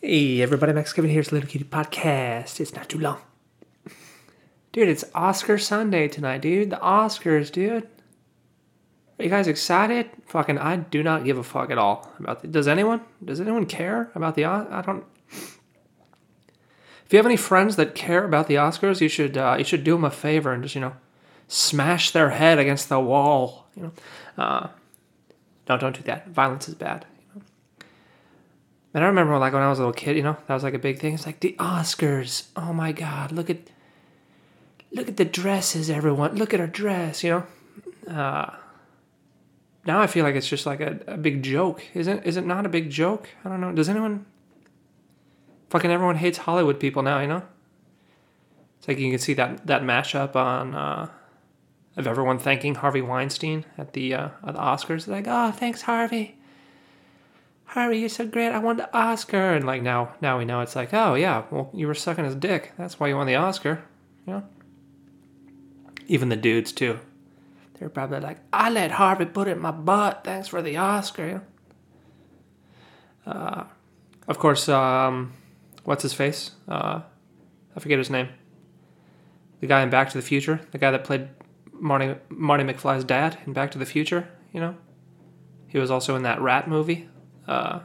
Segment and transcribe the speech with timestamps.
[0.00, 2.60] Hey, everybody, Max Kevin here's Little Kitty Podcast.
[2.60, 3.18] It's not too long.
[4.70, 6.70] Dude, it's Oscar Sunday tonight, dude.
[6.70, 7.88] The Oscars, dude.
[9.18, 10.08] Are you guys excited?
[10.26, 13.00] Fucking, I do not give a fuck at all about the, Does anyone?
[13.24, 15.02] Does anyone care about the I don't.
[15.32, 19.82] If you have any friends that care about the Oscars, you should uh, you should
[19.82, 20.94] do them a favor and just you know
[21.48, 23.66] smash their head against the wall.
[23.74, 23.92] You know,
[24.44, 24.68] uh,
[25.68, 26.28] no, don't do that.
[26.28, 27.04] Violence is bad.
[28.94, 30.74] And I remember like when I was a little kid, you know, that was like
[30.74, 31.14] a big thing.
[31.14, 32.48] It's like the Oscars.
[32.56, 33.58] Oh my God, look at
[34.92, 36.36] look at the dresses, everyone.
[36.36, 38.12] Look at her dress, you know.
[38.12, 38.54] Uh,
[39.86, 41.82] now I feel like it's just like a, a big joke.
[41.94, 43.28] Isn't is it not a big joke?
[43.44, 43.72] I don't know.
[43.72, 44.24] Does anyone
[45.68, 47.42] fucking everyone hates Hollywood people now, you know?
[48.78, 51.10] It's like you can see that that mashup on uh,
[51.96, 55.04] of everyone thanking Harvey Weinstein at the uh, at the Oscars.
[55.04, 56.37] They're like, oh, thanks, Harvey.
[57.68, 58.48] Harvey, you're so great.
[58.48, 59.52] I won the Oscar.
[59.52, 62.34] And like now, now we know it's like, oh yeah, well you were sucking his
[62.34, 62.72] dick.
[62.78, 63.84] That's why you won the Oscar.
[64.26, 64.42] You know.
[66.06, 66.98] Even the dudes too.
[67.78, 70.22] They're probably like, I let Harvey put it in my butt.
[70.24, 71.42] Thanks for the Oscar.
[73.26, 73.64] Uh,
[74.26, 75.34] of course, um,
[75.84, 76.52] what's his face?
[76.66, 77.02] Uh,
[77.76, 78.30] I forget his name.
[79.60, 81.28] The guy in Back to the Future, the guy that played
[81.72, 84.26] Marty Marty McFly's dad in Back to the Future.
[84.52, 84.76] You know,
[85.66, 87.08] he was also in that Rat movie
[87.48, 87.80] uh,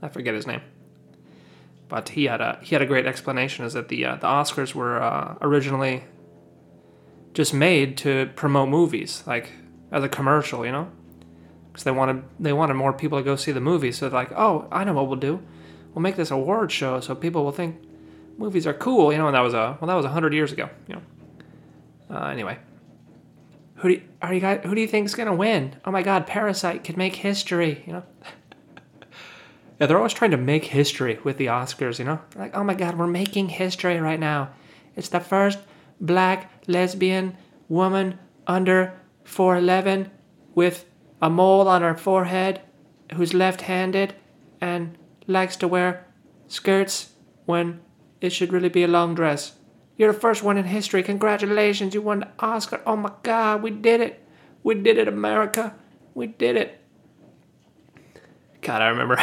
[0.00, 0.62] I forget his name,
[1.88, 3.64] but he had a he had a great explanation.
[3.64, 6.04] Is that the uh, the Oscars were uh, originally
[7.34, 9.50] just made to promote movies, like
[9.90, 10.90] as a commercial, you know,
[11.70, 13.92] because they wanted they wanted more people to go see the movie.
[13.92, 15.42] So they're like, oh, I know what we'll do.
[15.94, 17.76] We'll make this award show so people will think
[18.38, 19.26] movies are cool, you know.
[19.26, 21.02] And that was a well, that was hundred years ago, you know.
[22.10, 22.58] Uh, anyway,
[23.76, 24.60] who do you, are you guys?
[24.64, 25.76] Who do you think's gonna win?
[25.84, 28.04] Oh my God, Parasite could make history, you know.
[29.82, 32.20] Yeah, they're always trying to make history with the Oscars, you know?
[32.36, 34.50] Like, oh my God, we're making history right now.
[34.94, 35.58] It's the first
[36.00, 37.36] black lesbian
[37.68, 38.92] woman under
[39.24, 40.08] 4'11
[40.54, 40.84] with
[41.20, 42.60] a mole on her forehead
[43.14, 44.14] who's left handed
[44.60, 44.96] and
[45.26, 46.06] likes to wear
[46.46, 47.14] skirts
[47.46, 47.80] when
[48.20, 49.56] it should really be a long dress.
[49.96, 51.02] You're the first one in history.
[51.02, 52.80] Congratulations, you won the Oscar.
[52.86, 54.24] Oh my God, we did it.
[54.62, 55.74] We did it, America.
[56.14, 56.78] We did it.
[58.60, 59.18] God, I remember.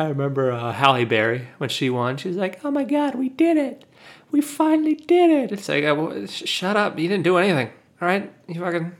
[0.00, 2.16] I remember uh, Halle Berry when she won.
[2.16, 3.84] She was like, "Oh my God, we did it!
[4.30, 6.98] We finally did it!" It's like, uh, well, sh- shut up!
[6.98, 7.70] You didn't do anything.
[8.00, 8.92] All right, you fucking,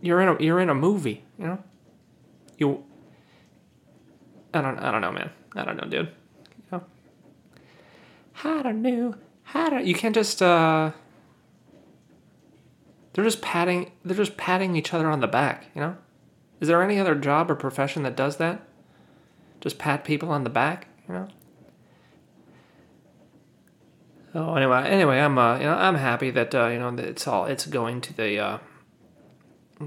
[0.00, 1.22] you're in a you're in a movie.
[1.38, 1.58] You know,
[2.58, 2.84] you.
[4.52, 5.30] I don't I don't know, man.
[5.54, 6.08] I don't know, dude.
[6.08, 6.84] You know,
[8.42, 9.14] I don't know.
[9.44, 10.90] How do you can't just uh.
[13.12, 13.92] They're just patting.
[14.04, 15.66] They're just patting each other on the back.
[15.72, 15.96] You know,
[16.58, 18.66] is there any other job or profession that does that?
[19.60, 21.28] Just pat people on the back, you know.
[24.34, 27.46] Oh, anyway, anyway, I'm uh, you know, I'm happy that uh, you know it's all
[27.46, 28.58] it's going to the uh,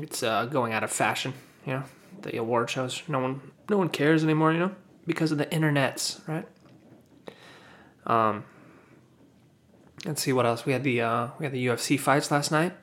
[0.01, 1.33] it's uh, going out of fashion,
[1.65, 1.83] you know,
[2.21, 3.03] the award shows.
[3.07, 4.75] No one, no one cares anymore, you know,
[5.05, 6.47] because of the internets, right?
[8.05, 8.43] Um,
[10.05, 12.73] let's see what else we had the uh, we had the UFC fights last night.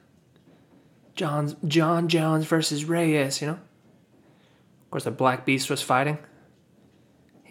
[1.14, 3.58] John's Jon Jones versus Reyes, you know.
[4.84, 6.18] Of course, the Black Beast was fighting.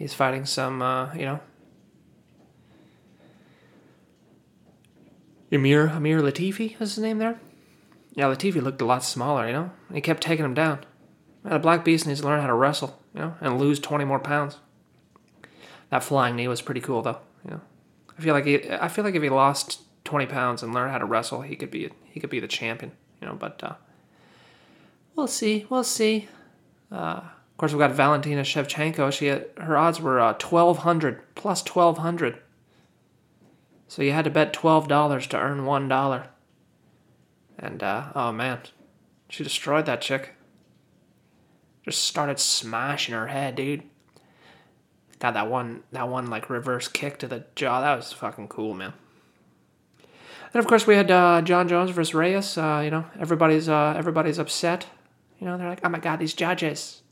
[0.00, 1.40] He's fighting some, uh, you know,
[5.52, 7.38] Amir Amir Latifi was his name there.
[8.14, 9.72] Yeah, Latifi looked a lot smaller, you know.
[9.92, 10.86] He kept taking him down.
[11.44, 14.06] Man, the Black Beast needs to learn how to wrestle, you know, and lose twenty
[14.06, 14.56] more pounds.
[15.90, 17.18] That flying knee was pretty cool, though.
[17.44, 17.60] You know,
[18.18, 20.98] I feel like he, I feel like if he lost twenty pounds and learned how
[20.98, 22.92] to wrestle, he could be he could be the champion.
[23.20, 23.74] You know, but uh,
[25.14, 26.26] we'll see, we'll see.
[26.90, 27.20] Uh,
[27.60, 29.12] course, we've got Valentina Shevchenko.
[29.12, 32.38] She had, her odds were uh, twelve hundred plus twelve hundred.
[33.86, 36.28] So you had to bet twelve dollars to earn one dollar.
[37.58, 38.60] And uh, oh man,
[39.28, 40.34] she destroyed that chick.
[41.84, 43.82] Just started smashing her head, dude.
[45.18, 47.82] Got that one, that one like reverse kick to the jaw.
[47.82, 48.94] That was fucking cool, man.
[50.54, 52.56] And of course, we had uh, Jon Jones versus Reyes.
[52.56, 54.86] Uh, you know, everybody's uh, everybody's upset.
[55.38, 57.02] You know, they're like, "Oh my god, these judges!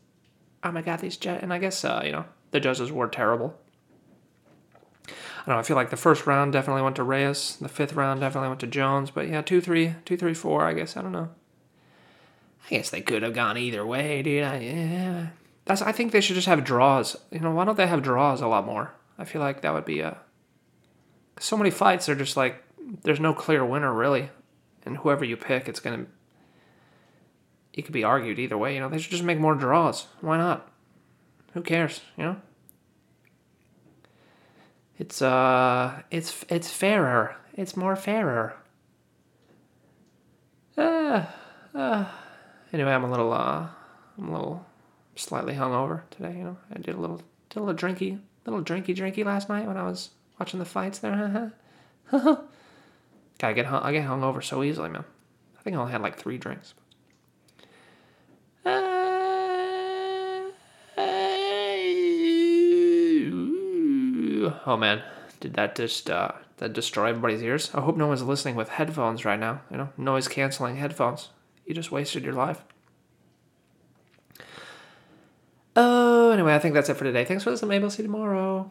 [0.64, 1.43] Oh my god, these judges.
[1.43, 3.58] And I guess, uh, you know, the judges were terrible.
[5.08, 5.12] I
[5.46, 5.60] don't know.
[5.60, 7.56] I feel like the first round definitely went to Reyes.
[7.60, 9.10] The fifth round definitely went to Jones.
[9.10, 10.64] But yeah, two, three, two, three, four.
[10.64, 11.31] I guess I don't know.
[12.66, 14.44] I guess they could have gone either way, dude.
[14.44, 15.26] I, yeah.
[15.64, 15.81] That's.
[15.81, 17.16] I think they should just have draws.
[17.31, 18.93] You know, why don't they have draws a lot more?
[19.19, 20.19] I feel like that would be a.
[21.40, 22.62] So many fights are just like
[23.02, 24.31] there's no clear winner really,
[24.84, 26.06] and whoever you pick, it's gonna
[27.73, 28.75] it could be argued either way.
[28.75, 30.06] You know, they should just make more draws.
[30.20, 30.70] Why not?
[31.55, 32.00] Who cares?
[32.17, 32.37] You know.
[34.99, 37.37] It's uh, it's it's fairer.
[37.55, 38.56] It's more fairer.
[40.76, 41.25] Uh,
[41.75, 42.06] uh.
[42.73, 43.69] Anyway, I'm a little uh,
[44.19, 44.67] I'm a little
[45.15, 46.37] slightly hungover today.
[46.37, 49.67] You know, I did a little did a little drinky, little drinky drinky last night
[49.67, 51.53] when I was watching the fights there.
[52.11, 55.05] Gotta get hung, I get hungover so easily, man.
[55.59, 56.75] I think I only had like three drinks.
[64.69, 65.03] Oh man,
[65.41, 67.70] did that just uh, that destroy everybody's ears?
[67.73, 69.62] I hope no one's listening with headphones right now.
[69.70, 71.31] You know, noise canceling headphones.
[71.65, 72.62] You just wasted your life.
[75.75, 77.25] Oh, anyway, I think that's it for today.
[77.25, 77.70] Thanks for listening.
[77.70, 78.70] Maybe I'll see you tomorrow.